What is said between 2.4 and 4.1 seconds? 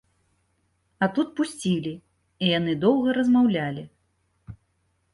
і яны доўга размаўлялі.